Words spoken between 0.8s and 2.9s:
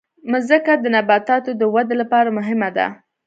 د نباتاتو د ودې لپاره مهمه ده.